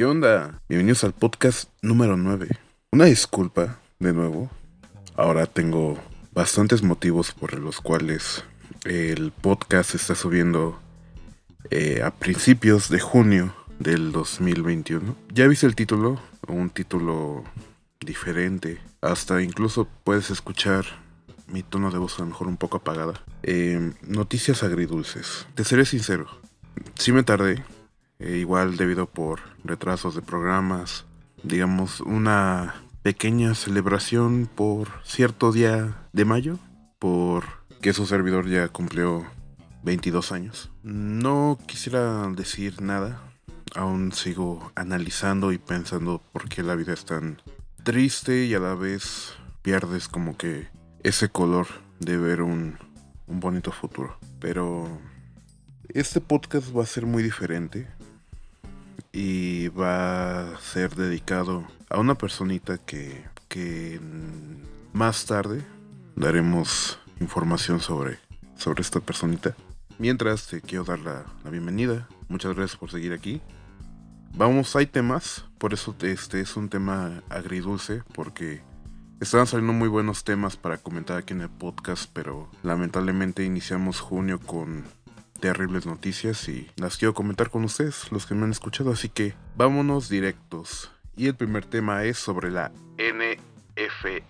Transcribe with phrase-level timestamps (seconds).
[0.00, 0.62] ¿Qué onda?
[0.66, 2.48] Bienvenidos al podcast número 9.
[2.90, 4.50] Una disculpa, de nuevo.
[5.14, 5.98] Ahora tengo
[6.32, 8.42] bastantes motivos por los cuales
[8.86, 10.80] el podcast está subiendo
[11.68, 15.16] eh, a principios de junio del 2021.
[15.34, 17.44] Ya viste el título, un título
[18.00, 18.80] diferente.
[19.02, 20.86] Hasta incluso puedes escuchar
[21.46, 23.22] mi tono de voz a lo mejor un poco apagada.
[23.42, 25.46] Eh, noticias agridulces.
[25.54, 26.26] Te seré sincero,
[26.94, 27.62] sí me tardé.
[28.20, 31.06] Eh, igual debido por retrasos de programas.
[31.42, 36.58] Digamos, una pequeña celebración por cierto día de mayo.
[36.98, 37.44] Por
[37.80, 39.24] que su servidor ya cumplió
[39.84, 40.70] 22 años.
[40.82, 43.22] No quisiera decir nada.
[43.74, 47.40] Aún sigo analizando y pensando por qué la vida es tan
[47.84, 50.68] triste y a la vez pierdes como que
[51.02, 51.68] ese color
[52.00, 52.76] de ver un,
[53.26, 54.18] un bonito futuro.
[54.40, 55.00] Pero
[55.88, 57.88] este podcast va a ser muy diferente
[59.12, 64.00] y va a ser dedicado a una personita que, que
[64.92, 65.64] más tarde
[66.16, 68.18] daremos información sobre,
[68.56, 69.54] sobre esta personita.
[69.98, 72.08] Mientras te quiero dar la, la bienvenida.
[72.28, 73.40] Muchas gracias por seguir aquí.
[74.34, 78.62] Vamos, hay temas, por eso este es un tema agridulce, porque
[79.20, 84.38] estaban saliendo muy buenos temas para comentar aquí en el podcast, pero lamentablemente iniciamos junio
[84.38, 84.84] con
[85.40, 89.34] terribles noticias y las quiero comentar con ustedes, los que me han escuchado, así que
[89.56, 90.92] vámonos directos.
[91.16, 94.22] Y el primer tema es sobre la NFL.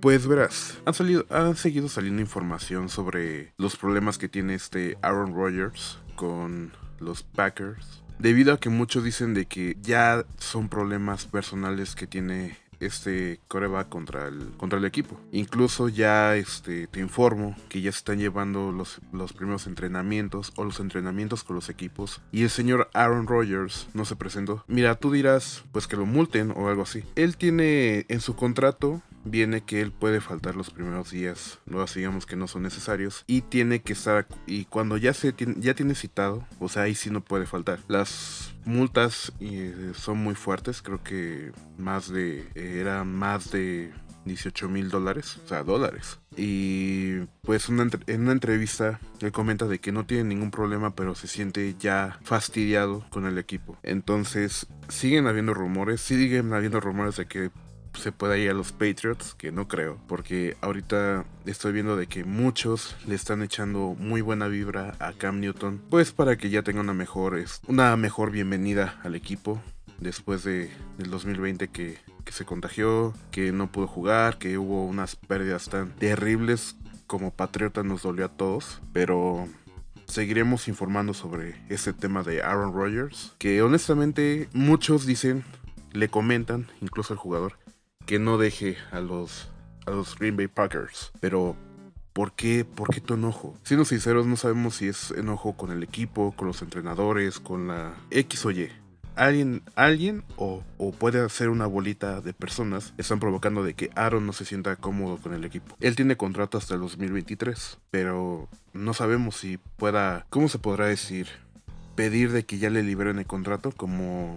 [0.00, 5.34] Pues verás, han, salido, han seguido saliendo información sobre los problemas que tiene este Aaron
[5.34, 8.02] Rodgers con los Packers.
[8.18, 13.88] Debido a que muchos dicen de que ya son problemas personales que tiene este coreback
[13.88, 15.20] contra el, contra el equipo.
[15.32, 20.64] Incluso ya este, te informo que ya se están llevando los, los primeros entrenamientos o
[20.64, 22.20] los entrenamientos con los equipos.
[22.32, 24.64] Y el señor Aaron Rodgers no se presentó.
[24.66, 27.04] Mira, tú dirás pues que lo multen o algo así.
[27.14, 32.26] Él tiene en su contrato viene que él puede faltar los primeros días, no digamos
[32.26, 35.94] que no son necesarios y tiene que estar y cuando ya se tiene, ya tiene
[35.94, 37.80] citado, o sea, ahí sí no puede faltar.
[37.88, 43.92] Las multas eh, son muy fuertes, creo que más de eh, eran más de
[44.24, 46.18] 18 mil dólares, o sea, dólares.
[46.36, 51.26] Y pues en una entrevista él comenta de que no tiene ningún problema, pero se
[51.26, 53.78] siente ya fastidiado con el equipo.
[53.82, 57.50] Entonces, siguen habiendo rumores, siguen habiendo rumores de que
[57.94, 62.24] se pueda ir a los Patriots, que no creo, porque ahorita estoy viendo de que
[62.24, 66.80] muchos le están echando muy buena vibra a Cam Newton, pues para que ya tenga
[66.80, 69.60] una mejor, una mejor bienvenida al equipo
[69.98, 75.16] después de, del 2020 que, que se contagió, que no pudo jugar, que hubo unas
[75.16, 76.76] pérdidas tan terribles
[77.06, 79.48] como Patriota nos dolió a todos, pero
[80.06, 85.44] seguiremos informando sobre ese tema de Aaron Rodgers, que honestamente muchos dicen,
[85.92, 87.58] le comentan, incluso el jugador,
[88.10, 89.46] que no deje a los,
[89.86, 91.12] a los Green Bay Packers.
[91.20, 91.54] Pero,
[92.12, 93.56] ¿por qué, ¿por qué tu enojo?
[93.62, 97.94] Siendo sinceros, no sabemos si es enojo con el equipo, con los entrenadores, con la
[98.10, 98.68] X o Y.
[99.14, 104.26] Alguien, alguien o, o puede ser una bolita de personas están provocando de que Aaron
[104.26, 105.76] no se sienta cómodo con el equipo.
[105.78, 111.28] Él tiene contrato hasta el 2023, pero no sabemos si pueda, ¿cómo se podrá decir?
[111.94, 114.36] Pedir de que ya le liberen el contrato como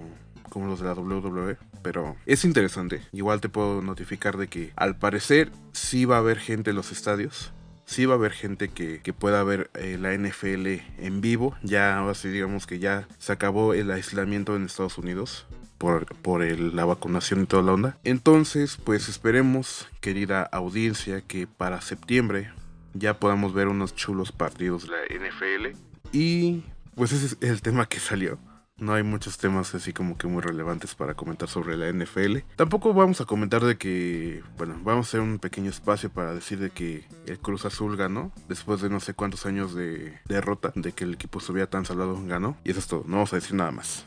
[0.53, 3.01] como los de la WWE, pero es interesante.
[3.11, 6.91] Igual te puedo notificar de que al parecer sí va a haber gente en los
[6.91, 7.53] estadios.
[7.85, 10.67] Sí va a haber gente que, que pueda ver eh, la NFL
[10.97, 11.55] en vivo.
[11.61, 15.45] Ya ahora sí digamos que ya se acabó el aislamiento en Estados Unidos
[15.77, 17.97] por, por la vacunación y toda la onda.
[18.05, 22.51] Entonces, pues esperemos, querida audiencia, que para septiembre
[22.93, 25.77] ya podamos ver unos chulos partidos de la NFL.
[26.13, 26.63] Y
[26.95, 28.39] pues ese es el tema que salió.
[28.83, 32.39] No hay muchos temas así como que muy relevantes para comentar sobre la NFL.
[32.57, 36.59] Tampoco vamos a comentar de que, bueno, vamos a hacer un pequeño espacio para decir
[36.59, 40.91] de que el Cruz Azul ganó después de no sé cuántos años de derrota, de
[40.91, 42.57] que el equipo estuviera tan salado, ganó.
[42.65, 44.05] Y eso es todo, no vamos a decir nada más.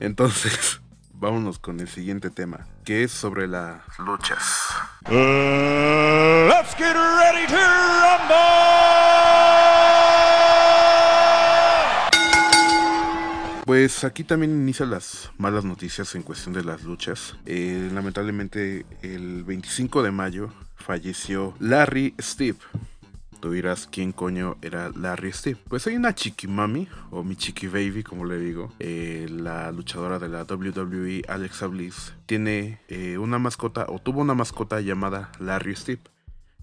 [0.00, 0.80] Entonces,
[1.12, 4.42] vámonos con el siguiente tema, que es sobre las luchas.
[5.08, 8.55] Let's get ready to rumble!
[13.66, 17.34] Pues aquí también inician las malas noticias en cuestión de las luchas.
[17.46, 22.58] Eh, lamentablemente el 25 de mayo falleció Larry Steve.
[23.40, 25.58] Tú dirás quién coño era Larry Steve.
[25.68, 30.28] Pues hay una chiquimami, o mi chiqui baby como le digo, eh, la luchadora de
[30.28, 36.02] la WWE Alexa Bliss, tiene eh, una mascota o tuvo una mascota llamada Larry Steve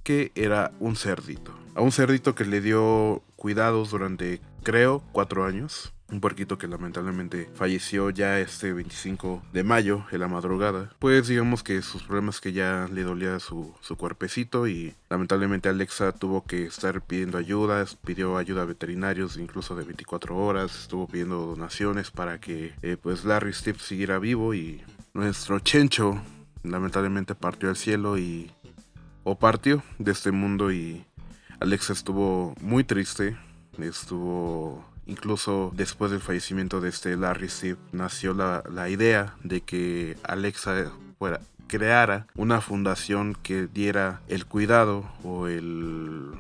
[0.04, 1.54] que era un cerdito.
[1.76, 5.94] A un cerdito que le dio cuidados durante, creo, cuatro años.
[6.14, 10.92] Un puerquito que lamentablemente falleció ya este 25 de mayo, en la madrugada.
[11.00, 16.12] Pues digamos que sus problemas que ya le dolía su, su cuerpecito y lamentablemente Alexa
[16.12, 21.48] tuvo que estar pidiendo ayuda, pidió ayuda a veterinarios incluso de 24 horas, estuvo pidiendo
[21.48, 24.84] donaciones para que eh, pues Larry Steve siguiera vivo y
[25.16, 26.22] nuestro Chencho
[26.62, 28.52] lamentablemente partió al cielo y
[29.24, 31.06] o partió de este mundo y
[31.60, 33.36] Alexa estuvo muy triste,
[33.80, 40.18] estuvo incluso después del fallecimiento de este Larry Steve nació la, la idea de que
[40.24, 46.32] Alexa fuera, creara una fundación que diera el cuidado o el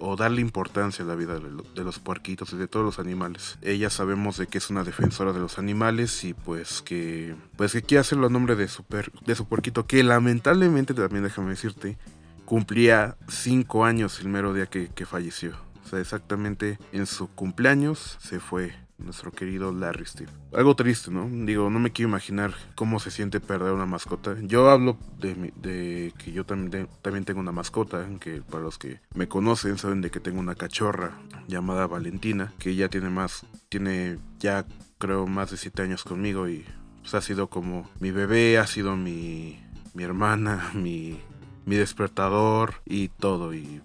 [0.00, 3.58] o darle importancia a la vida de, los puerquitos y de todos los animales.
[3.62, 7.82] Ella sabemos de que es una defensora de los animales y pues que pues que
[7.82, 8.84] quiere hacerlo a nombre de su,
[9.26, 11.98] de su puerquito que lamentablemente también déjame decirte
[12.46, 15.69] cumplía cinco años el mero día que, que falleció.
[15.90, 20.30] Sea, exactamente en su cumpleaños se fue nuestro querido Larry Steve.
[20.52, 21.28] Algo triste, ¿no?
[21.28, 24.36] Digo, no me quiero imaginar cómo se siente perder una mascota.
[24.42, 29.00] Yo hablo de, de que yo también, también tengo una mascota, que para los que
[29.14, 34.18] me conocen saben de que tengo una cachorra llamada Valentina, que ya tiene más, tiene
[34.38, 34.66] ya
[34.98, 36.64] creo más de 7 años conmigo y
[37.00, 39.58] pues, ha sido como mi bebé, ha sido mi,
[39.94, 41.18] mi hermana, mi,
[41.64, 43.54] mi despertador y todo.
[43.54, 43.80] Y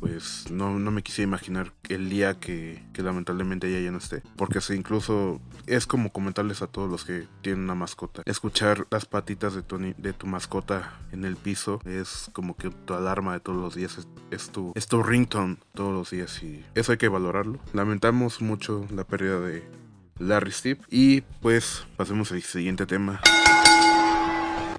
[0.00, 4.22] pues no, no me quise imaginar el día que, que, lamentablemente ella ya no esté.
[4.36, 8.22] Porque incluso es como comentarles a todos los que tienen una mascota.
[8.24, 12.94] Escuchar las patitas de tu, de tu mascota en el piso es como que tu
[12.94, 14.06] alarma de todos los días.
[14.30, 17.58] Es, tu, es tu ringtone todos los días y eso hay que valorarlo.
[17.72, 19.64] Lamentamos mucho la pérdida de
[20.18, 20.80] Larry Steve.
[20.90, 23.20] Y pues pasemos al siguiente tema.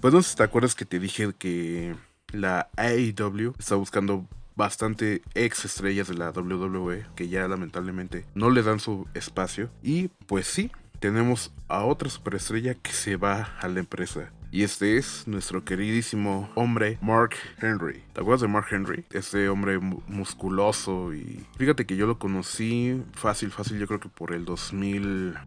[0.01, 1.95] Pues no sé si te acuerdas que te dije que
[2.31, 4.25] la AEW está buscando
[4.59, 9.71] bastante ex estrellas de la WWE que ya lamentablemente no le dan su espacio.
[9.81, 10.69] Y pues sí,
[10.99, 14.33] tenemos a otra superestrella que se va a la empresa.
[14.51, 18.03] Y este es nuestro queridísimo hombre Mark Henry.
[18.13, 19.05] ¿Te acuerdas de Mark Henry?
[19.11, 21.45] Este hombre musculoso y...
[21.57, 25.37] Fíjate que yo lo conocí fácil, fácil, yo creo que por el 2000...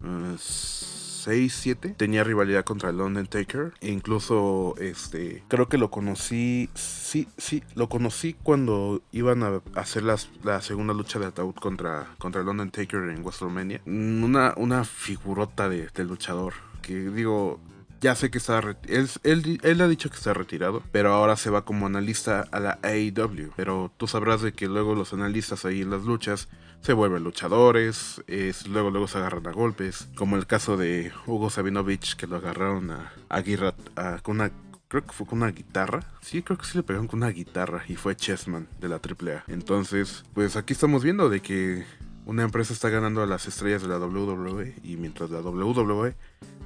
[1.23, 3.73] 6, 7, tenía rivalidad contra el Undertaker.
[3.81, 10.03] E incluso, este, creo que lo conocí, sí, sí, lo conocí cuando iban a hacer
[10.03, 13.81] las, la segunda lucha de ataúd contra, contra el Undertaker en WrestleMania.
[13.87, 17.61] Una, una figurota de, de luchador que digo,
[18.01, 18.59] ya sé que está
[18.89, 22.59] él, él, él, ha dicho que está retirado, pero ahora se va como analista a
[22.59, 23.53] la AEW.
[23.57, 26.49] Pero tú sabrás de que luego los analistas ahí en las luchas
[26.83, 31.49] se vuelven luchadores, es, luego luego se agarran a golpes, como el caso de Hugo
[31.49, 34.51] Sabinovich que lo agarraron a, a, con una
[34.89, 36.05] creo que fue con una guitarra.
[36.21, 39.45] Sí, creo que sí le pegaron con una guitarra y fue Chessman de la AAA.
[39.49, 41.87] Entonces, pues aquí estamos viendo de que
[42.27, 46.15] una empresa está ganando a las estrellas de la WWE y mientras la WWE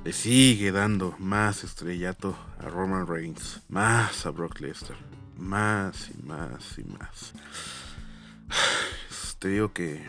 [0.05, 4.99] le sigue dando más estrellato a Roman Reigns, más a Brock Lesnar,
[5.37, 7.33] más y más y más
[9.39, 10.03] te digo que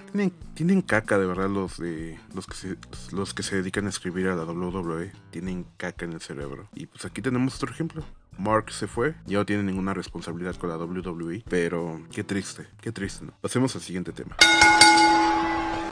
[0.53, 2.77] tienen, caca de verdad los de los que se,
[3.12, 6.69] los que se dedican a escribir a la WWE, tienen caca en el cerebro.
[6.74, 8.03] Y pues aquí tenemos otro ejemplo.
[8.38, 12.91] Mark se fue, ya no tiene ninguna responsabilidad con la WWE, pero qué triste, qué
[12.91, 13.25] triste.
[13.41, 14.38] Pasemos al siguiente tema.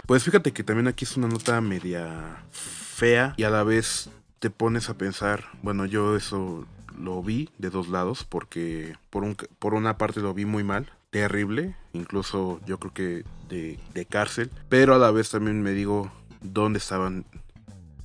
[0.06, 4.52] Pues fíjate que también aquí es una nota media fea y a la vez te
[4.52, 6.68] pones a pensar, bueno, yo eso
[6.98, 10.92] lo vi de dos lados porque por, un, por una parte lo vi muy mal
[11.16, 16.78] terrible, incluso yo creo que de, cárcel, pero a la vez también me digo dónde
[16.78, 17.24] estaban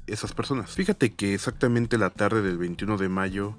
[0.07, 0.71] esas personas.
[0.71, 3.57] Fíjate que exactamente la tarde del 21 de mayo,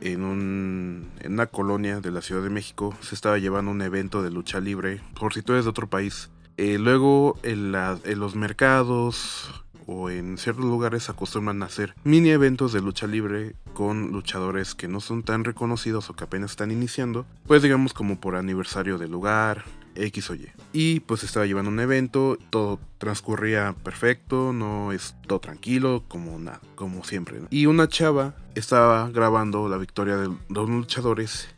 [0.00, 4.20] en, un, en una colonia de la Ciudad de México, se estaba llevando un evento
[4.20, 6.30] de lucha libre, por si tú eres de otro país.
[6.56, 12.72] Eh, luego en, en los mercados, o en ciertos lugares acostumbran a hacer mini eventos
[12.72, 17.26] de lucha libre con luchadores que no son tan reconocidos o que apenas están iniciando,
[17.46, 20.50] pues digamos como por aniversario del lugar, X o Y.
[20.72, 26.60] Y pues estaba llevando un evento, todo transcurría perfecto, no es todo tranquilo, como nada,
[26.74, 27.40] como siempre.
[27.50, 31.48] Y una chava estaba grabando la victoria de los luchadores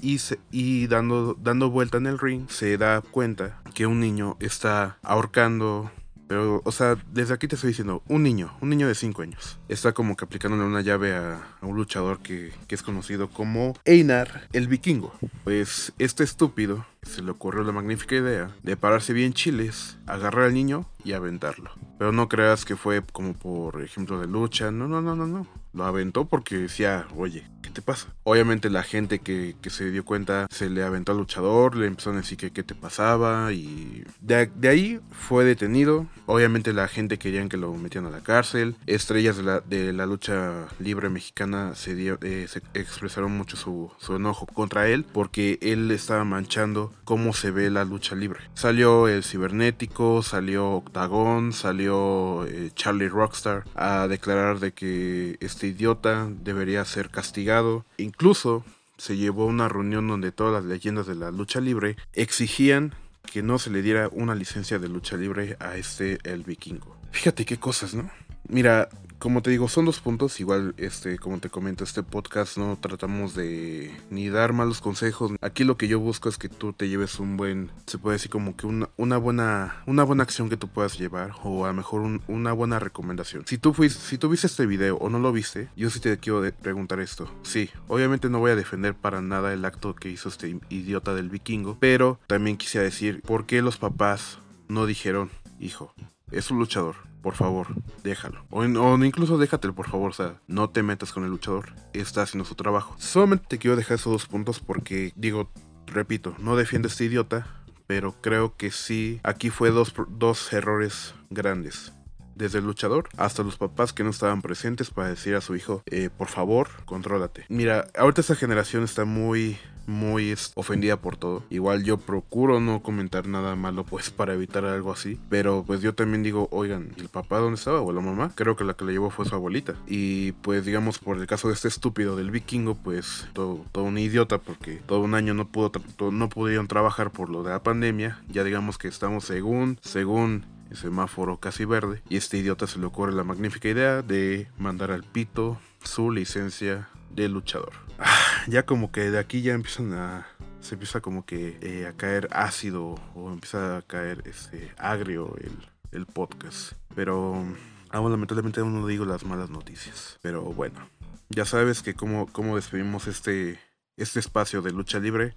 [0.00, 0.20] y,
[0.50, 5.90] y dando, dando vuelta en el ring se da cuenta que un niño está ahorcando
[6.32, 9.58] pero, o sea, desde aquí te estoy diciendo, un niño, un niño de 5 años,
[9.68, 14.48] está como que aplicándole una llave a, un luchador que, que, es conocido como Einar
[14.54, 15.12] el Vikingo.
[15.44, 20.54] Pues este estúpido se le ocurrió la magnífica idea de pararse bien chiles, agarrar al
[20.54, 21.70] niño y aventarlo.
[21.98, 25.46] Pero no creas que fue como por ejemplo de lucha, no, no, no, no, no.
[25.72, 28.08] Lo aventó porque decía, oye, ¿qué te pasa?
[28.24, 32.18] Obviamente la gente que, que se dio cuenta se le aventó al luchador, le empezaron
[32.18, 36.06] a decir que qué te pasaba y de, de ahí fue detenido.
[36.26, 38.76] Obviamente la gente querían que lo metieran a la cárcel.
[38.86, 43.90] Estrellas de la, de la lucha libre mexicana se, dio, eh, se expresaron mucho su,
[43.98, 48.40] su enojo contra él porque él estaba manchando cómo se ve la lucha libre.
[48.54, 56.28] Salió el cibernético, salió Octagon, salió eh, Charlie Rockstar a declarar de que este idiota
[56.30, 57.84] debería ser castigado.
[57.98, 58.64] Incluso
[58.96, 62.94] se llevó a una reunión donde todas las leyendas de la lucha libre exigían
[63.32, 66.96] que no se le diera una licencia de lucha libre a este el vikingo.
[67.10, 68.10] Fíjate qué cosas, ¿no?
[68.48, 70.40] Mira, como te digo, son dos puntos.
[70.40, 75.30] Igual, este, como te comento, este podcast no tratamos de ni dar malos consejos.
[75.40, 78.30] Aquí lo que yo busco es que tú te lleves un buen, se puede decir
[78.32, 82.00] como que una, buena, una buena acción que tú puedas llevar o a lo mejor
[82.00, 83.44] un- una buena recomendación.
[83.46, 86.18] Si tú fuiste, si tú viste este video o no lo viste, yo sí te
[86.18, 87.30] quiero preguntar esto.
[87.44, 91.30] Sí, obviamente no voy a defender para nada el acto que hizo este idiota del
[91.30, 95.30] vikingo, pero también quisiera decir por qué los papás no dijeron,
[95.60, 95.94] hijo,
[96.32, 96.96] es un luchador.
[97.22, 97.68] Por favor,
[98.02, 98.44] déjalo.
[98.50, 100.10] O, o incluso déjatelo, por favor.
[100.10, 101.72] O sea, no te metas con el luchador.
[101.92, 102.94] Está haciendo su trabajo.
[102.98, 105.50] Solamente te quiero dejar esos dos puntos porque, digo,
[105.86, 107.46] repito, no defiendo a este idiota.
[107.86, 111.92] Pero creo que sí, aquí fue dos, dos errores grandes.
[112.34, 115.82] Desde el luchador hasta los papás que no estaban presentes para decir a su hijo,
[115.86, 117.44] eh, por favor, contrólate.
[117.50, 121.44] Mira, ahorita esta generación está muy, muy ofendida por todo.
[121.50, 125.18] Igual yo procuro no comentar nada malo pues para evitar algo así.
[125.28, 127.80] Pero pues yo también digo, oigan, ¿y el papá dónde estaba?
[127.80, 128.32] ¿O la mamá?
[128.34, 129.74] Creo que la que le llevó fue su abuelita.
[129.86, 134.38] Y pues digamos por el caso de este estúpido del vikingo, pues todo, un idiota
[134.38, 135.72] porque todo un año no, pudo
[136.10, 138.20] no pudieron trabajar por lo de la pandemia.
[138.28, 142.02] Ya digamos que estamos según, según el semáforo casi verde.
[142.08, 146.88] Y este idiota se le ocurre la magnífica idea de mandar al pito su licencia
[147.14, 147.72] de luchador.
[148.48, 150.26] Ya como que de aquí ya empiezan a...
[150.60, 155.52] Se empieza como que eh, a caer ácido o empieza a caer este agrio el,
[155.92, 156.72] el podcast.
[156.94, 157.44] Pero
[157.90, 160.18] aún lamentablemente aún no digo las malas noticias.
[160.22, 160.88] Pero bueno,
[161.28, 163.58] ya sabes que como, como despedimos este,
[163.96, 165.34] este espacio de lucha libre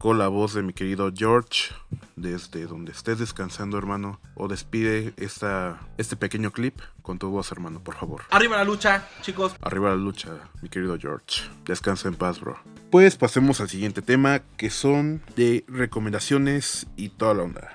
[0.00, 1.74] con la voz de mi querido George,
[2.14, 7.80] desde donde estés descansando, hermano, o despide esta, este pequeño clip con tu voz, hermano,
[7.80, 8.22] por favor.
[8.30, 9.56] Arriba la lucha, chicos.
[9.60, 10.30] Arriba la lucha,
[10.62, 11.42] mi querido George.
[11.64, 12.56] Descansa en paz, bro.
[12.92, 17.74] Pues pasemos al siguiente tema, que son de recomendaciones y toda la onda.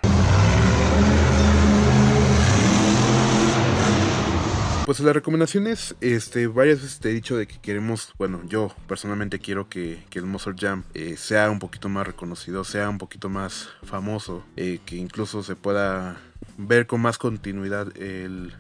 [4.94, 9.40] Pues las recomendaciones, este, varias veces te he dicho de que queremos, bueno, yo personalmente
[9.40, 13.28] quiero que, que el Monster Jam eh, sea un poquito más reconocido, sea un poquito
[13.28, 16.22] más famoso, eh, que incluso se pueda
[16.60, 18.54] ver con más continuidad el-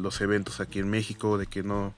[0.00, 1.94] los eventos aquí en México, de que no,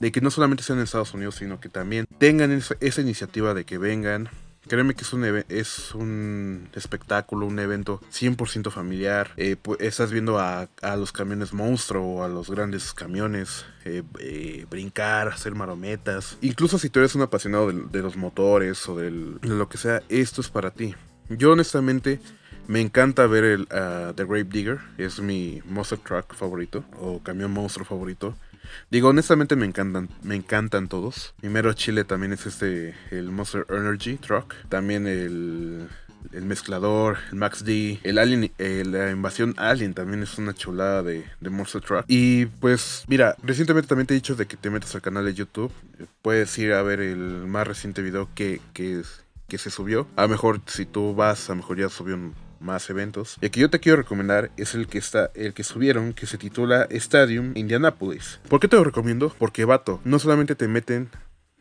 [0.00, 3.54] de que no solamente sean en Estados Unidos, sino que también tengan esa, esa iniciativa
[3.54, 4.28] de que vengan.
[4.68, 9.32] Créeme que es un, es un espectáculo, un evento 100% familiar.
[9.38, 14.66] Eh, estás viendo a, a los camiones monstruo o a los grandes camiones eh, eh,
[14.70, 16.36] brincar, hacer marometas.
[16.42, 20.02] Incluso si tú eres un apasionado de, los motores o del- de lo que sea,
[20.10, 20.94] esto es para ti.
[21.30, 22.20] Yo honestamente
[22.68, 27.50] me encanta ver el ah, The Grave Digger, es mi monster truck favorito o camión
[27.50, 28.36] monstruo favorito.
[28.90, 31.34] Digo, honestamente me encantan, me encantan todos.
[31.42, 34.54] Mi mero chile también es este, el Monster Energy Truck.
[34.68, 35.88] También el,
[36.32, 41.02] el mezclador, el Max D, el Alien, eh, la invasión Alien también es una chulada
[41.02, 42.04] de, Monster Truck.
[42.08, 45.34] Y pues, mira, recientemente también te he dicho de que te metas al canal de
[45.34, 45.72] YouTube.
[46.22, 49.02] Puedes ir a ver el más reciente video que, que,
[49.48, 50.06] que se subió.
[50.16, 53.38] A lo mejor si tú vas, a lo mejor ya subió un- más eventos.
[53.40, 56.38] El que yo te quiero recomendar es el que está, el que subieron, que se
[56.38, 58.40] titula Stadium Indianapolis.
[58.48, 59.34] ¿Por qué te lo recomiendo?
[59.38, 61.10] Porque vato, no solamente te meten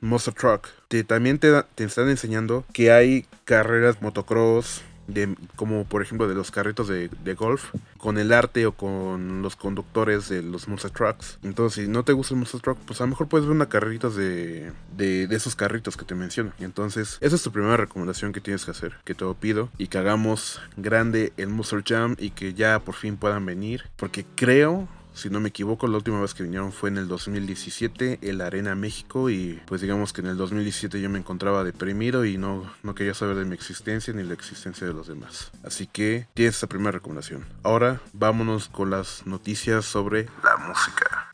[0.02, 4.84] Monster Truck, te, también te, te están enseñando que hay carreras motocross.
[5.10, 9.42] De, como por ejemplo de los carritos de, de golf con el arte o con
[9.42, 11.40] los conductores de los monster trucks.
[11.44, 13.70] Entonces si no te gusta el monster truck pues a lo mejor puedes ver una
[13.70, 16.52] carreritas de, de, de esos carritos que te menciono.
[16.60, 19.88] Entonces esa es tu primera recomendación que tienes que hacer que te lo pido y
[19.88, 24.88] que hagamos grande el monster jam y que ya por fin puedan venir porque creo
[25.14, 28.46] si no me equivoco, la última vez que vinieron fue en el 2017, en la
[28.46, 32.72] Arena México, y pues digamos que en el 2017 yo me encontraba deprimido y no,
[32.84, 35.52] no quería saber de mi existencia ni la existencia de los demás.
[35.64, 37.46] Así que tienes esta primera recomendación.
[37.64, 41.30] Ahora vámonos con las noticias sobre la música.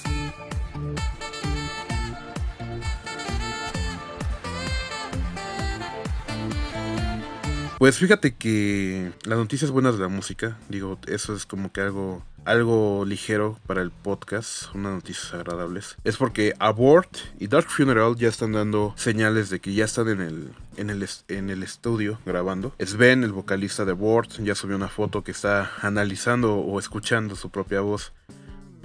[7.78, 12.24] Pues fíjate que las noticias buenas de la música, digo, eso es como que algo
[12.46, 18.30] algo ligero para el podcast, unas noticias agradables, es porque Abort y Dark Funeral ya
[18.30, 22.74] están dando señales de que ya están en el, en el, en el estudio grabando.
[22.80, 27.50] Sven, el vocalista de Abort, ya subió una foto que está analizando o escuchando su
[27.50, 28.14] propia voz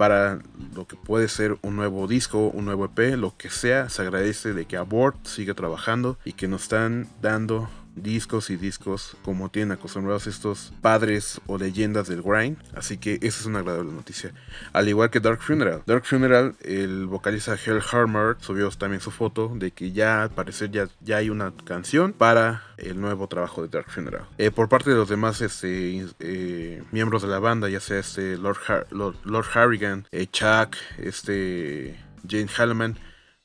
[0.01, 0.39] para
[0.73, 3.87] lo que puede ser un nuevo disco, un nuevo EP, lo que sea.
[3.89, 9.17] Se agradece de que Abort siga trabajando y que nos están dando discos y discos
[9.23, 12.57] como tienen acostumbrados estos padres o leyendas del grind.
[12.75, 14.31] Así que esa es una agradable noticia.
[14.73, 15.83] Al igual que Dark Funeral.
[15.85, 20.71] Dark Funeral, el vocalista Hell Harmer subió también su foto de que ya al parecer
[20.71, 24.25] ya, ya hay una canción para el nuevo trabajo de Dark Funeral.
[24.37, 28.37] Eh, por parte de los demás este, eh, miembros de la banda, ya sea este
[28.37, 32.97] Lord, Lord, Harrigan, eh, Chuck, este Jane Halleman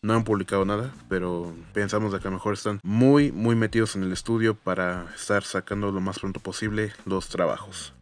[0.07, 3.97] no han publicado nada, pero pensamos de que a lo mejor están muy, muy metidos
[3.97, 7.93] en el estudio para estar sacando lo más pronto posible los trabajos.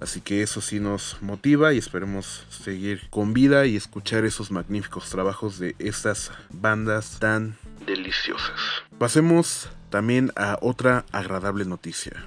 [0.00, 5.10] Así que eso sí nos motiva y esperemos seguir con vida y escuchar esos magníficos
[5.10, 8.58] trabajos de estas bandas tan deliciosas.
[8.98, 12.26] Pasemos también a otra agradable noticia.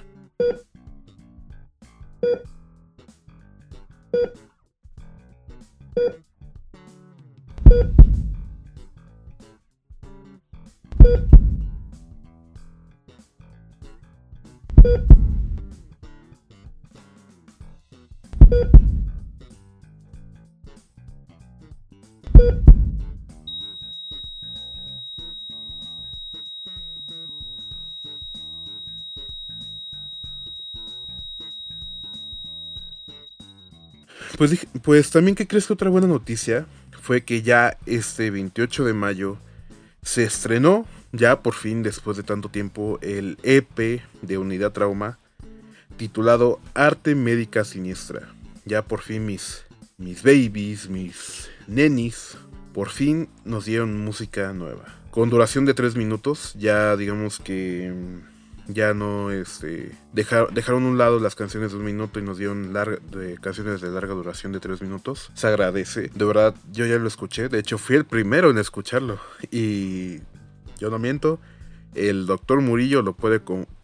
[34.40, 36.64] Pues, pues también que crees que otra buena noticia
[37.02, 39.36] fue que ya este 28 de mayo
[40.02, 45.18] se estrenó ya por fin después de tanto tiempo el EP de Unidad Trauma
[45.96, 48.32] titulado Arte Médica Siniestra.
[48.64, 49.64] Ya por fin mis,
[49.98, 52.38] mis babies, mis nenis,
[52.72, 54.84] por fin nos dieron música nueva.
[55.10, 57.92] Con duración de 3 minutos, ya digamos que
[58.74, 63.38] ya no este dejaron un lado las canciones de un minuto y nos dieron de,
[63.40, 65.30] canciones de larga duración de tres minutos.
[65.34, 66.10] Se agradece.
[66.14, 67.48] De verdad, yo ya lo escuché.
[67.48, 69.18] De hecho, fui el primero en escucharlo.
[69.50, 70.18] Y
[70.78, 71.40] yo no miento.
[71.94, 73.40] El doctor Murillo lo puede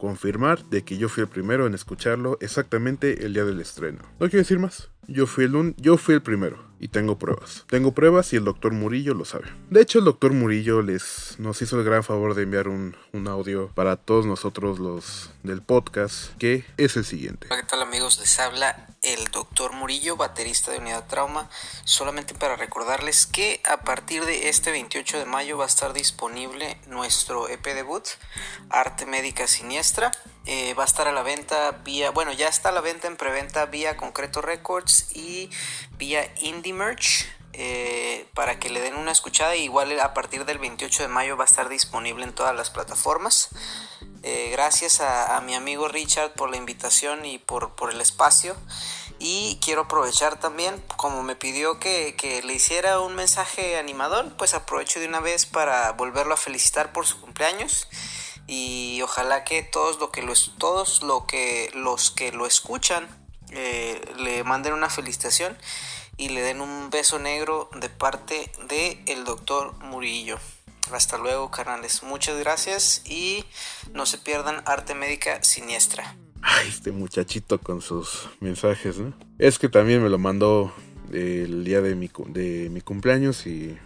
[0.07, 3.99] confirmar de que yo fui el primero en escucharlo exactamente el día del estreno.
[4.21, 4.89] No quiero decir más.
[5.09, 7.65] Yo fui el, yo fui el primero y tengo pruebas.
[7.69, 9.47] Tengo pruebas y el doctor Murillo lo sabe.
[9.71, 13.29] De hecho, el doctor Murillo les, nos hizo el gran favor de enviar un, un
[13.29, 17.49] audio para todos nosotros los del podcast, que es el siguiente.
[17.49, 18.19] ¿qué tal amigos?
[18.21, 21.49] Les habla el doctor Murillo, baterista de Unidad Trauma.
[21.85, 26.79] Solamente para recordarles que a partir de este 28 de mayo va a estar disponible
[26.89, 28.05] nuestro EP debut,
[28.71, 29.96] Arte Médica Siniestra.
[30.45, 33.17] Eh, va a estar a la venta vía, bueno, ya está a la venta en
[33.17, 35.51] preventa vía Concreto Records y
[35.99, 37.27] vía Indie Merch.
[37.59, 39.57] Eh, para que le den una escuchada.
[39.57, 43.49] Igual a partir del 28 de mayo va a estar disponible en todas las plataformas.
[44.23, 48.55] Eh, gracias a, mi amigo Richard por la invitación y por, por, el espacio.
[49.19, 54.53] Y quiero aprovechar también, como me pidió que, que, le hiciera un mensaje animador, pues
[54.53, 57.89] aprovecho de una vez para volverlo a felicitar por su cumpleaños
[58.47, 63.09] y ojalá que todos lo que los todos lo que los que lo escuchan
[63.51, 65.57] eh, le manden una felicitación
[66.17, 70.39] y le den un beso negro de parte de el doctor Murillo.
[70.93, 72.03] Hasta luego, carnales.
[72.03, 73.45] Muchas gracias y
[73.93, 76.17] no se pierdan Arte Médica Siniestra.
[76.43, 79.13] Ay, este muchachito con sus mensajes, ¿no?
[79.39, 80.73] Es que también me lo mandó
[81.13, 83.77] el día de mi, de mi cumpleaños y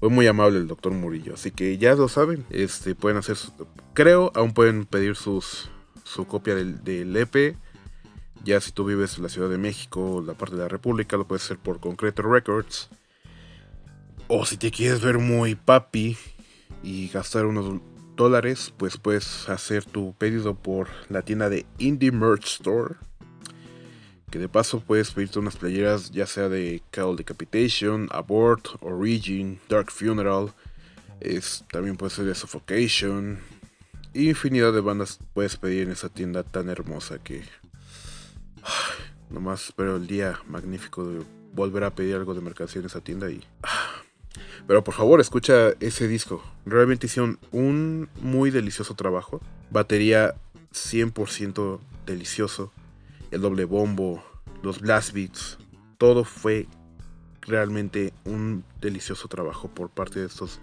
[0.00, 1.34] fue muy amable el doctor Murillo.
[1.34, 2.44] Así que ya lo saben.
[2.50, 3.36] Este, pueden hacer.
[3.92, 5.70] creo, aún pueden pedir sus,
[6.04, 7.56] su copia del, del EP.
[8.44, 11.26] Ya si tú vives en la Ciudad de México, la parte de la República, lo
[11.26, 12.90] puedes hacer por Concreto Records.
[14.28, 16.16] O si te quieres ver muy papi
[16.82, 17.80] y gastar unos
[18.16, 22.96] dólares, pues puedes hacer tu pedido por la tienda de Indie Merch Store
[24.34, 29.92] que de paso puedes pedirte unas playeras ya sea de Call Decapitation, Abort, Origin, Dark
[29.92, 30.52] Funeral,
[31.20, 33.38] es, también puede ser de Suffocation,
[34.12, 37.44] infinidad de bandas puedes pedir en esa tienda tan hermosa que
[39.30, 43.30] nomás espero el día magnífico de volver a pedir algo de mercancía en esa tienda
[43.30, 43.40] y...
[44.66, 46.42] Pero por favor, escucha ese disco.
[46.66, 49.40] Realmente hicieron un muy delicioso trabajo.
[49.70, 50.34] Batería
[50.72, 52.72] 100% delicioso
[53.34, 54.24] el doble bombo,
[54.62, 55.58] los blast beats,
[55.98, 56.66] todo fue
[57.42, 60.60] realmente un delicioso trabajo por parte de estos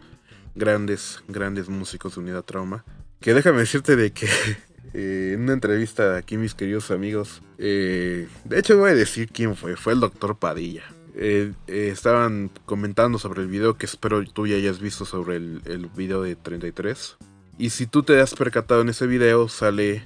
[0.55, 2.83] grandes, grandes músicos de Unidad Trauma.
[3.19, 4.27] Que déjame decirte de que
[4.93, 7.41] eh, en una entrevista aquí, mis queridos amigos.
[7.57, 9.75] Eh, de hecho, voy a decir quién fue.
[9.75, 10.83] Fue el doctor Padilla.
[11.13, 15.87] Eh, estaban comentando sobre el video que espero tú ya hayas visto sobre el, el
[15.87, 17.17] video de 33.
[17.57, 20.03] Y si tú te has percatado en ese video, sale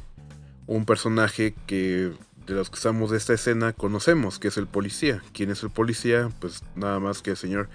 [0.67, 2.11] un personaje que
[2.45, 5.21] de los que estamos de esta escena conocemos, que es el policía.
[5.33, 6.29] ¿Quién es el policía?
[6.39, 7.69] Pues nada más que el señor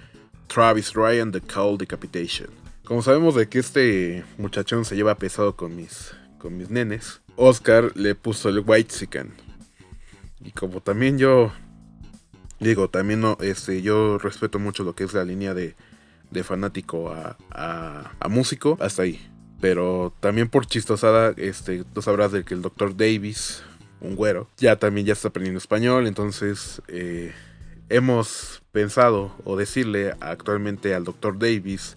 [0.46, 2.50] Travis Ryan de Call Decapitation.
[2.85, 7.92] Como sabemos de que este muchachón se lleva pesado con mis, con mis nenes, Oscar
[7.96, 9.33] le puso el White Sican.
[10.42, 11.52] Y como también yo
[12.61, 15.74] digo, también no, este, yo respeto mucho lo que es la línea de,
[16.30, 19.20] de fanático a, a, a músico, hasta ahí.
[19.61, 22.96] Pero también por chistosada, este, tú sabrás de que el Dr.
[22.96, 23.62] Davis,
[24.00, 26.06] un güero, ya también ya está aprendiendo español.
[26.06, 27.32] Entonces eh,
[27.88, 31.38] hemos pensado o decirle actualmente al Dr.
[31.38, 31.96] Davis,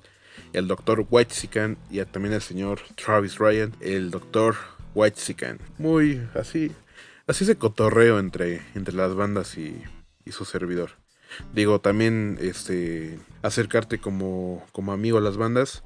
[0.54, 1.06] el Dr.
[1.10, 4.56] Whitezican y también al señor Travis Ryan, el Dr.
[4.96, 5.60] Whitezican.
[5.78, 6.72] Muy así,
[7.28, 9.82] así se cotorreo entre, entre las bandas y,
[10.26, 10.92] y su servidor.
[11.54, 15.84] Digo, también este, acercarte como, como amigo a las bandas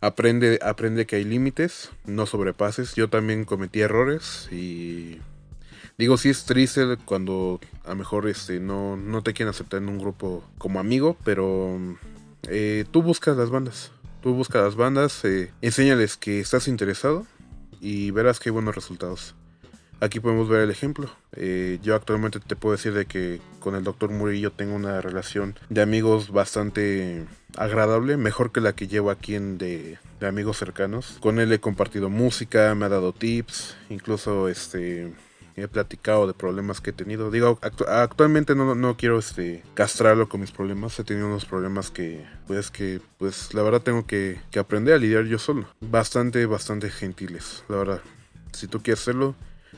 [0.00, 2.94] aprende, aprende que hay límites, no sobrepases.
[2.94, 5.20] Yo también cometí errores y
[5.98, 9.88] digo, sí es triste cuando a lo mejor este, no, no te quieren aceptar en
[9.88, 11.78] un grupo como amigo, pero
[12.44, 13.90] eh, tú buscas las bandas.
[14.22, 17.26] Tú buscas las bandas, eh, enséñales que estás interesado
[17.80, 19.34] y verás que hay buenos resultados.
[20.00, 21.10] Aquí podemos ver el ejemplo.
[21.32, 25.58] Eh, yo actualmente te puedo decir de que con el doctor Murillo tengo una relación
[25.68, 31.16] de amigos bastante agradable, mejor que la que llevo aquí en de, de, amigos cercanos.
[31.20, 35.12] Con él he compartido música, me ha dado tips, incluso este
[35.62, 37.30] he platicado de problemas que he tenido.
[37.30, 40.98] Digo, actu actualmente no, no, quiero este castrarlo con mis problemas.
[40.98, 44.98] He tenido unos problemas que pues que pues la verdad tengo que, que aprender a
[44.98, 45.68] lidiar yo solo.
[45.80, 48.00] Bastante, bastante gentiles, la verdad.
[48.52, 49.34] Si tú quieres hacerlo,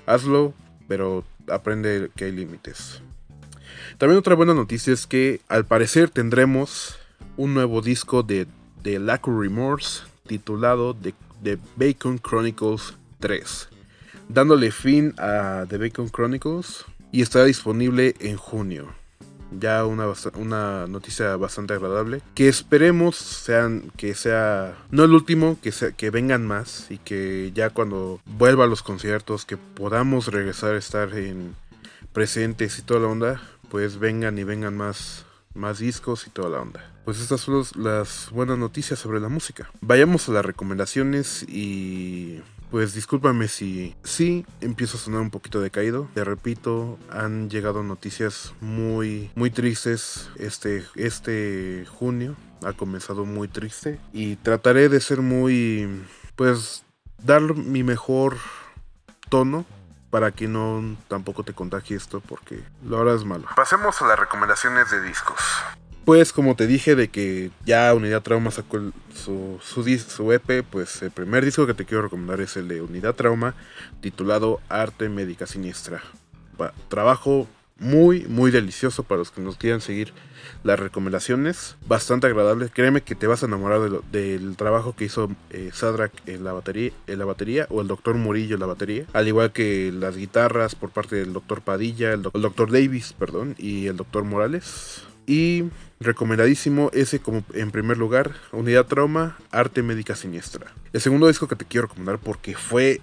[0.06, 0.54] hazlo,
[0.88, 3.02] pero aprende que hay límites.
[3.98, 6.98] También otra buena noticia es que al parecer tendremos
[7.36, 8.46] un nuevo disco de,
[8.82, 13.68] de Laco Remorse titulado The, The, Bacon Chronicles 3,
[14.32, 18.88] dándole fin a The Bacon Chronicles y estará disponible en junio.
[19.58, 22.22] Ya una, una noticia bastante agradable.
[22.34, 27.50] Que esperemos sean, que sea no el último, que, sea, que vengan más y que
[27.52, 31.56] ya cuando vuelva a los conciertos, que podamos regresar a estar en
[32.12, 36.60] presentes y toda la onda, pues vengan y vengan más, más discos y toda la
[36.60, 36.84] onda.
[37.04, 39.70] Pues estas son las buenas noticias sobre la música.
[39.80, 46.08] Vayamos a las recomendaciones y pues discúlpame si sí empiezo a sonar un poquito decaído.
[46.14, 52.36] Te repito, han llegado noticias muy muy tristes este este junio.
[52.62, 55.88] Ha comenzado muy triste y trataré de ser muy
[56.36, 56.84] pues
[57.24, 58.36] dar mi mejor
[59.28, 59.64] tono
[60.10, 63.46] para que no tampoco te contagie esto porque lo harás es malo.
[63.56, 65.38] Pasemos a las recomendaciones de discos.
[66.04, 70.64] Pues como te dije de que ya Unidad Trauma sacó el, su, su, su, EP,
[70.68, 73.54] pues el primer disco que te quiero recomendar es el de Unidad Trauma,
[74.00, 76.02] titulado Arte Médica Siniestra.
[76.88, 77.46] Trabajo
[77.80, 80.12] muy, muy delicioso para los que nos quieran seguir
[80.62, 81.76] las recomendaciones.
[81.88, 82.68] Bastante agradable.
[82.68, 83.80] Créeme que te vas a enamorar
[84.12, 88.14] del trabajo que hizo eh, Sadrak en la, batería, en la batería o el doctor
[88.16, 89.06] Murillo en la batería.
[89.12, 93.14] Al igual que las guitarras por parte del doctor Padilla, el, do el doctor Davis,
[93.18, 95.04] perdón, y el doctor Morales.
[95.26, 95.64] Y
[96.00, 100.72] recomendadísimo ese como en primer lugar, Unidad Trauma, Arte Médica Siniestra.
[100.92, 103.00] El segundo disco que te quiero recomendar porque fue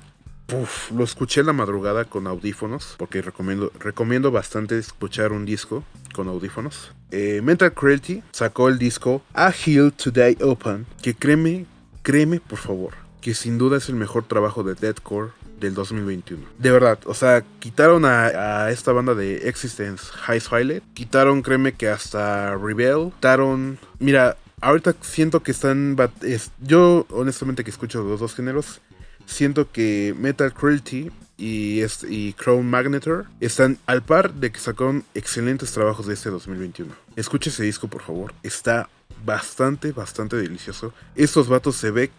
[0.96, 5.84] Lo escuché en la madrugada con audífonos, porque recomiendo, recomiendo bastante escuchar un disco
[6.14, 6.92] con audífonos.
[7.12, 11.66] Eh, Mental Cruelty sacó el disco A Hill Today Open, que créeme,
[12.02, 16.46] créeme por favor, que sin duda es el mejor trabajo de deathcore del 2021.
[16.58, 21.90] De verdad, o sea, quitaron a, esta banda de Existence High Violet, quitaron, créeme que
[21.90, 28.36] hasta Rebel, quitaron, mira, ahorita siento que están, es, yo honestamente que escucho los dos
[28.36, 28.82] géneros,
[29.28, 35.04] siento que Metal Cruelty y, este, y Crown Magnetor están al par de que sacaron
[35.14, 36.92] excelentes trabajos de este 2021.
[37.16, 38.34] Escuche ese disco, por favor.
[38.42, 38.90] Está
[39.24, 40.94] bastante, bastante delicioso.
[41.16, 42.10] Estos vatos se ve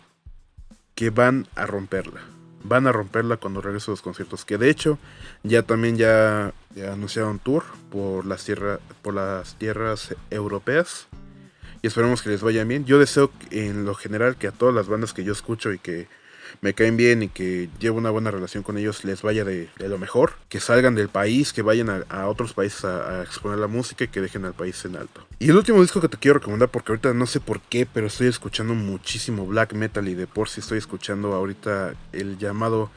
[0.94, 2.20] que van a romperla.
[2.62, 4.44] Van a romperla cuando regresen los conciertos.
[4.44, 4.98] Que de hecho,
[5.42, 8.46] ya también ya, ya anunciaron tour por las,
[9.02, 11.08] por las tierras europeas.
[11.82, 12.84] Y esperemos que les vaya bien.
[12.84, 16.08] Yo deseo en lo general que a todas las bandas que yo escucho y que
[16.60, 19.98] me caen bien y que llevo una buena relación con ellos les vaya de, lo
[19.98, 24.04] mejor, que salgan del país, que vayan a, otros países a, a, exponer la música
[24.04, 25.26] y que dejen al país en alto.
[25.38, 28.06] Y el último disco que te quiero recomendar, porque ahorita no sé por qué, pero
[28.06, 32.90] estoy escuchando muchísimo black metal y de por sí estoy escuchando ahorita el llamado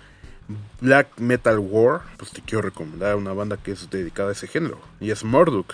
[0.80, 4.80] Black Metal War, pues te quiero recomendar una banda que es dedicada a ese género,
[5.00, 5.74] y es Morduk.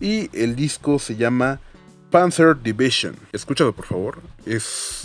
[0.00, 1.60] Y el disco se llama
[2.10, 3.16] Panzer Division.
[3.32, 5.03] Escúchalo por favor, es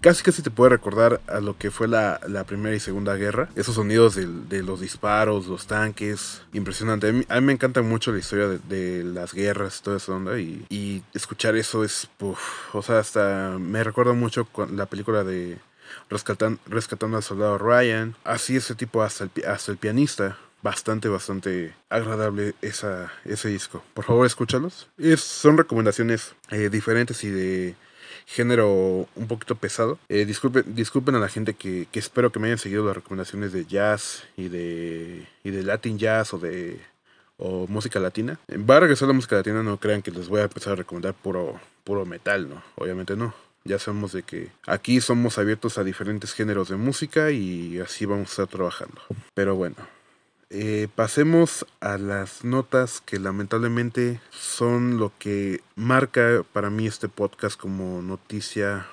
[0.00, 3.48] casi casi te puede recordar a lo que fue la, Primera y Segunda Guerra.
[3.54, 7.08] Esos sonidos de, los disparos, los tanques, impresionante.
[7.28, 10.38] A mí, me encanta mucho la historia de, las guerras, toda esa onda.
[10.38, 12.08] Y, escuchar eso es,
[12.72, 15.58] o sea, hasta me recuerda mucho con la película de
[16.08, 18.14] Rescatando, al Soldado Ryan.
[18.24, 23.82] Así ese tipo hasta el, hasta el pianista bastante, bastante agradable esa, ese disco.
[23.94, 24.88] Por favor, escúchalos.
[24.98, 27.76] Es, son recomendaciones eh, diferentes y de
[28.28, 29.98] género un poquito pesado.
[30.08, 33.64] Eh, disculpen, disculpen a la gente que, espero que me hayan seguido las recomendaciones de
[33.64, 36.78] jazz y de, y de Latin jazz o de
[37.38, 38.38] o música latina.
[38.50, 41.14] Va a regresar la música latina, no crean que les voy a empezar a recomendar
[41.14, 42.62] puro, puro metal, ¿no?
[42.74, 43.32] Obviamente no.
[43.64, 48.28] Ya sabemos de que aquí somos abiertos a diferentes géneros de música y así vamos
[48.28, 49.00] a estar trabajando.
[49.34, 49.76] Pero bueno,
[50.50, 57.60] eh, pasemos a las notas que lamentablemente son lo que marca para mí este podcast
[57.60, 58.86] como noticia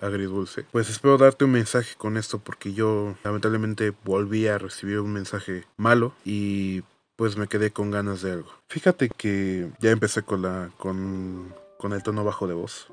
[0.00, 0.64] agridulce.
[0.72, 5.64] Pues espero darte un mensaje con esto porque yo lamentablemente volví a recibir un mensaje
[5.76, 6.82] malo y
[7.16, 8.50] pues me quedé con ganas de algo.
[8.68, 12.88] Fíjate que ya empecé con la con, con el tono bajo de voz.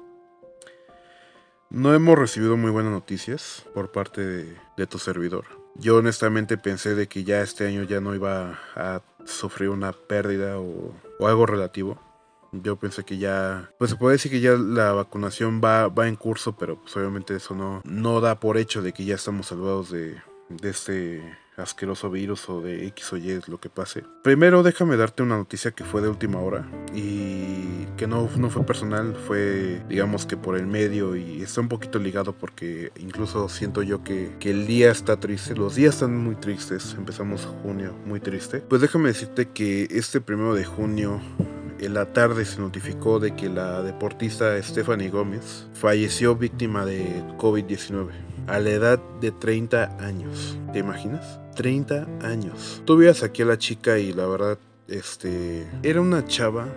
[1.69, 5.56] No hemos recibido muy buenas noticias por parte de tu servidor.
[5.79, 10.59] Yo honestamente pensé de que ya este año ya no iba a sufrir una pérdida
[10.59, 11.99] o, algo relativo.
[12.51, 16.15] Yo pensé que ya, pues se puede decir que ya la vacunación va, va en
[16.15, 19.91] curso, pero pues obviamente eso no, no da por hecho de que ya estamos salvados
[19.91, 24.03] de, de este asqueroso virus o de X o Y es lo que pase.
[24.23, 28.65] Primero déjame darte una noticia que fue de última hora y que no, no fue
[28.65, 33.81] personal, fue digamos que por el medio y está un poquito ligado porque incluso siento
[33.81, 38.19] yo que, que el día está triste, los días están muy tristes, empezamos junio muy
[38.19, 38.59] triste.
[38.59, 41.19] Pues déjame decirte que este primero de junio
[41.79, 48.09] en la tarde se notificó de que la deportista Stephanie Gómez falleció víctima de COVID-19
[48.47, 50.57] a la edad de 30 años.
[50.71, 51.39] ¿Te imaginas?
[51.57, 52.81] 30 años.
[52.85, 56.67] Tú veías aquí a la chica y la verdad, este, era una chava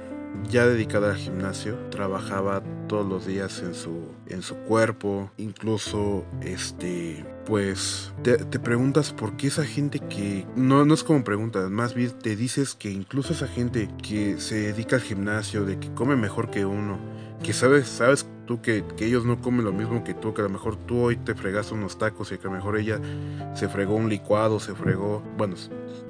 [0.48, 7.24] ya dedicada al gimnasio, trabajaba todos los días en su, en su cuerpo, incluso este,
[7.44, 12.12] pues te, preguntas por qué esa gente que, no, no es como preguntas, más bien
[12.12, 16.50] te dices que incluso esa gente que se dedica al gimnasio, de que come mejor
[16.50, 16.98] que uno,
[17.42, 20.50] que sabes, sabes tú que, ellos no comen lo mismo que tú, que a lo
[20.50, 23.00] mejor tú hoy te fregas unos tacos y que a lo mejor ella
[23.54, 25.54] se fregó un licuado, se fregó, bueno,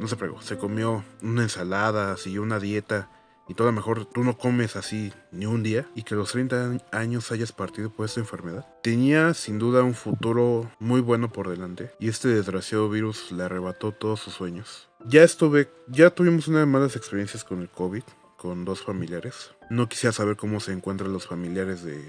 [0.01, 3.11] no se fregó, se comió una ensalada, siguió una dieta
[3.47, 6.17] y todo a lo mejor tú no comes así ni un día y que a
[6.17, 8.67] los 30 años hayas partido por esta enfermedad.
[8.83, 13.93] Tenía sin duda un futuro muy bueno por delante y este desgraciado virus le arrebató
[13.93, 14.89] todos sus sueños.
[15.05, 18.05] Ya estuve, ya tuvimos unas malas experiencias con el COVID,
[18.39, 19.51] con dos familiares.
[19.69, 22.03] No quisiera saber cómo se encuentran los familiares de,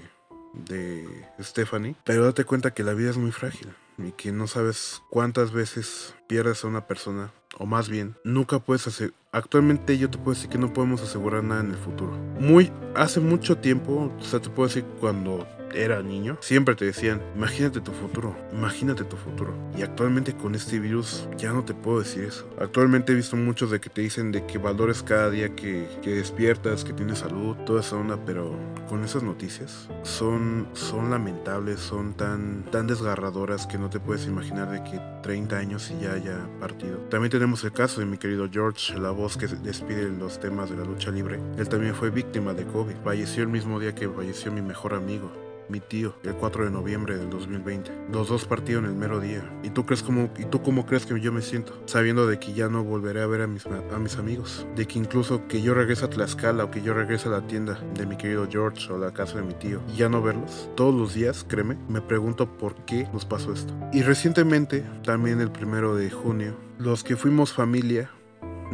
[0.54, 1.06] de
[1.40, 5.52] Stephanie, pero date cuenta que la vida es muy frágil y que no sabes cuántas
[5.52, 9.12] veces pierdes a una persona o más bien, nunca puedes hacer.
[9.30, 12.12] Actualmente yo te puedo decir que no podemos asegurar nada en el futuro.
[12.40, 17.22] Muy, hace mucho tiempo, o sea, te puedo decir cuando era niño, siempre te decían,
[17.34, 19.54] imagínate tu futuro, imagínate tu futuro.
[19.76, 22.48] Y actualmente con este virus ya no te puedo decir eso.
[22.60, 26.14] Actualmente he visto muchos de que te dicen de que valores cada día que, que
[26.14, 28.56] despiertas, que tienes salud, toda esa onda, pero
[28.88, 34.70] con esas noticias son, son lamentables, son tan, tan desgarradoras que no te puedes imaginar
[34.70, 36.98] de que 30 años y ya haya partido.
[37.10, 40.76] También tenemos el caso de mi querido George, la voz que despide los temas de
[40.76, 41.40] la lucha libre.
[41.56, 42.96] Él también fue víctima de COVID.
[43.04, 47.16] Falleció el mismo día que falleció mi mejor amigo mi tío el 4 de noviembre
[47.16, 48.08] del 2020.
[48.12, 49.42] Los dos partieron el mero día.
[49.62, 51.80] ¿Y tú crees cómo, y tú cómo crees que yo me siento?
[51.86, 54.66] Sabiendo de que ya no volveré a ver a mis, a mis amigos.
[54.76, 57.80] De que incluso que yo regrese a Tlaxcala o que yo regrese a la tienda
[57.94, 60.68] de mi querido George o la casa de mi tío y ya no verlos.
[60.76, 63.74] Todos los días, créeme, me pregunto por qué nos pasó esto.
[63.92, 68.10] Y recientemente, también el primero de junio, los que fuimos familia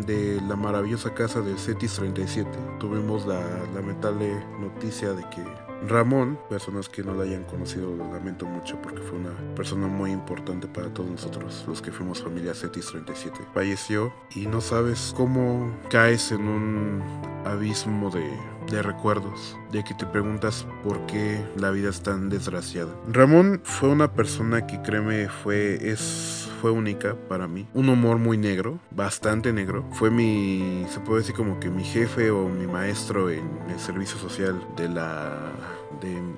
[0.06, 3.40] de la maravillosa casa del CETIS 37, tuvimos la
[3.74, 5.42] lamentable noticia de que
[5.86, 10.10] Ramón, personas que no la hayan conocido, lo lamento mucho porque fue una persona muy
[10.10, 13.38] importante para todos nosotros, los que fuimos familia Cetis 37.
[13.54, 17.02] Falleció y no sabes cómo caes en un
[17.44, 18.28] abismo de,
[18.70, 22.92] de recuerdos, de que te preguntas por qué la vida es tan desgraciada.
[23.10, 27.66] Ramón fue una persona que créeme fue, es, fue única para mí.
[27.74, 29.84] Un humor muy negro, bastante negro.
[29.92, 34.18] Fue mi, se puede decir como que mi jefe o mi maestro en el servicio
[34.18, 35.52] social de la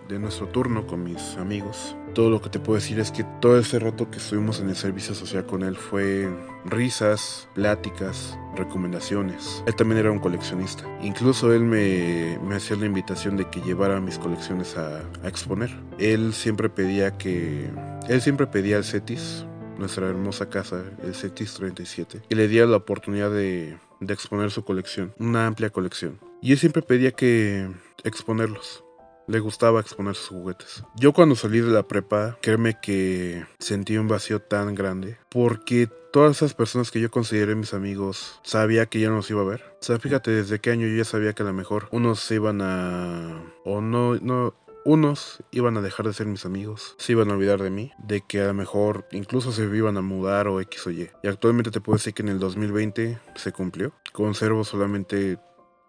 [0.09, 1.97] de, nuestro turno con mis amigos.
[2.15, 4.77] todo lo que te puedo decir es que todo ese rato que estuvimos en el
[4.77, 6.29] servicio social con él fue
[6.65, 9.63] risas, pláticas, recomendaciones.
[9.67, 10.85] Él también era un coleccionista.
[11.03, 15.71] Incluso él me, me hacía la invitación de que llevara mis colecciones a, a, exponer.
[15.99, 17.71] Él siempre pedía que...
[18.09, 19.47] Él siempre pedía el Cetis,
[19.81, 24.65] nuestra hermosa casa, el Cetis 37, y le diera la oportunidad de, de exponer su
[24.65, 26.21] colección, una amplia colección.
[26.41, 27.69] Y él siempre pedía que
[28.05, 28.85] exponerlos
[29.31, 30.83] le gustaba exponer sus juguetes.
[30.97, 36.39] Yo cuando salí de la prepa, créeme que sentí un vacío tan grande porque todas
[36.39, 39.63] esas personas que yo consideré mis amigos sabía que ya no los iba a ver.
[39.81, 42.35] O sea, fíjate desde qué año yo ya sabía que a lo mejor unos se
[42.37, 47.31] iban a o no no unos iban a dejar de ser mis amigos, se iban
[47.31, 50.61] a olvidar de mí, de que a lo mejor incluso se iban a mudar o
[50.61, 51.11] X o Y.
[51.23, 53.93] Y actualmente te puedo decir que en el 2020 se cumplió.
[54.13, 55.39] Conservo solamente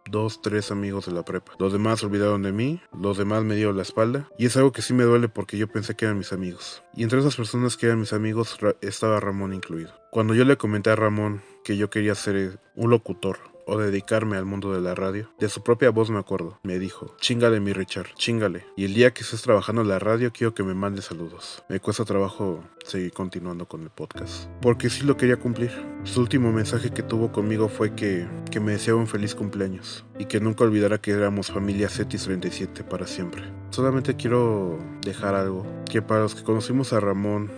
[0.09, 1.53] dos, tres amigos de la prepa.
[1.59, 4.29] Los demás olvidaron de mí, los demás me dieron la espalda.
[4.37, 6.83] Y es algo que sí me duele porque yo pensé que eran mis amigos.
[6.95, 9.91] Y entre esas personas que eran mis amigos estaba Ramón incluido.
[10.11, 14.45] Cuando yo le comenté a Ramón que yo quería ser un locutor, o dedicarme al
[14.45, 15.29] mundo de la radio.
[15.39, 16.59] De su propia voz me acuerdo.
[16.61, 18.65] Me dijo, chingale mi Richard, chingale.
[18.75, 21.63] Y el día que estés trabajando en la radio quiero que me mande saludos.
[21.69, 24.49] Me cuesta trabajo seguir continuando con el podcast.
[24.61, 25.71] Porque sí lo quería cumplir.
[26.03, 30.03] Su último mensaje que tuvo conmigo fue que, que me deseaba un feliz cumpleaños.
[30.19, 33.43] Y que nunca olvidara que éramos familia Cetis 37 para siempre.
[33.69, 35.65] Solamente quiero dejar algo.
[35.89, 37.49] Que para los que conocimos a Ramón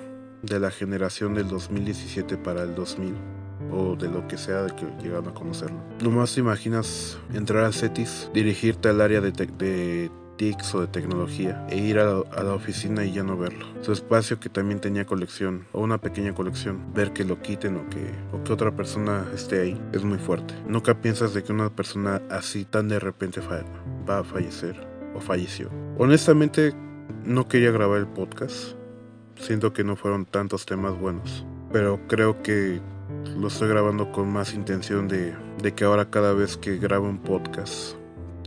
[0.44, 3.43] de la generación del 2017 para el 2000
[3.74, 5.78] o de lo que sea de que llegaron a conocerlo.
[6.02, 11.66] Nomás te imaginas entrar a CETIS, dirigirte al área de, de TICS o de tecnología
[11.70, 13.66] e ir a la, oficina y ya no verlo.
[13.82, 17.90] Su espacio que también tenía colección o una pequeña colección, ver que lo quiten o
[17.90, 20.54] que, o que otra persona esté ahí es muy fuerte.
[20.68, 23.42] Nunca piensas de que una persona así tan de repente
[24.08, 24.76] va a fallecer
[25.16, 25.70] o falleció.
[25.98, 26.74] Honestamente
[27.26, 28.76] no quería grabar el podcast.
[29.36, 31.46] Siento que no fueron tantos temas buenos.
[31.72, 32.82] Pero creo que
[33.38, 35.36] lo estoy grabando con más intención de,
[35.76, 37.96] que ahora cada vez que grabo un podcast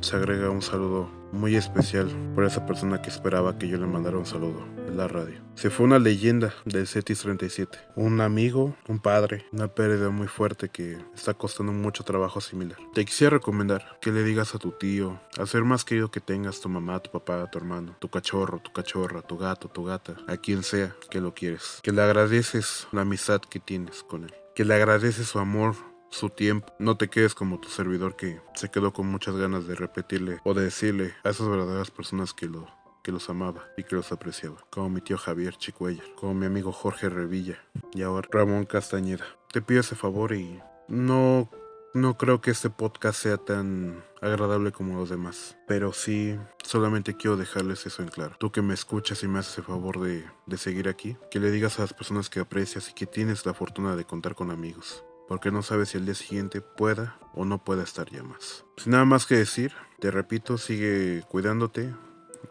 [0.01, 4.17] se agrega un saludo muy especial por esa persona que esperaba que yo le mandara
[4.17, 5.41] un saludo en la radio.
[5.55, 10.69] Se fue una leyenda del CETIS 37, un amigo, un padre, una pérdida muy fuerte
[10.69, 12.79] que está costando mucho trabajo asimilar.
[12.95, 16.61] Te quisiera recomendar que le digas a tu tío, al ser más querido que tengas,
[16.61, 20.37] tu mamá, tu papá, tu hermano, tu cachorro, tu cachorra, tu gato, tu gata, a
[20.37, 24.65] quien sea que lo quieres, que le agradeces la amistad que tienes con él que
[24.65, 25.75] le agradeces su amor,
[26.09, 26.73] su tiempo.
[26.79, 30.55] No te quedes como tu servidor que se quedó con muchas ganas de repetirle o
[30.55, 32.67] de decirle a esas verdaderas personas que lo
[33.05, 36.73] que los amaba y que los apreciaba, como mi tío Javier Chicuellar, como mi amigo
[36.73, 37.59] Jorge Revilla
[37.93, 39.27] y ahora Ramón Castañeda.
[39.53, 41.51] Te pido ese favor y no
[41.95, 47.37] no creo que este podcast sea tan agradable como los demás, pero sí solamente quiero
[47.37, 48.37] dejarles eso en claro.
[48.39, 51.51] Tú que me escuchas y me haces el favor de, de seguir aquí, que le
[51.51, 55.05] digas a las personas que aprecias y que tienes la fortuna de contar con amigos
[55.29, 58.65] porque no sabes si el día siguiente pueda o no pueda estar ya más.
[58.77, 61.93] Sin nada más que decir, te repito, sigue cuidándote,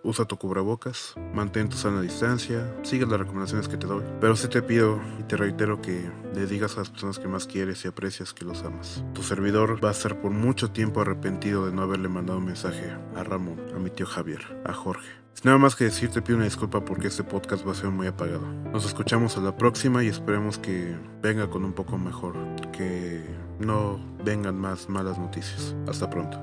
[0.03, 4.03] usa tu cubrebocas, mantén tu sana distancia, sigue las recomendaciones que te doy.
[4.19, 7.47] Pero sí te pido y te reitero que le digas a las personas que más
[7.47, 9.03] quieres y aprecias que los amas.
[9.13, 12.95] Tu servidor va a estar por mucho tiempo arrepentido de no haberle mandado un mensaje
[13.15, 15.25] a Ramón, a mi tío Javier, a Jorge.
[15.33, 17.89] Sin nada más que decir, te pido una disculpa porque este podcast va a ser
[17.89, 18.47] muy apagado.
[18.71, 22.35] Nos escuchamos a la próxima y esperemos que venga con un poco mejor,
[22.71, 23.21] que
[23.59, 25.75] no vengan más malas noticias.
[25.87, 26.39] Hasta pronto.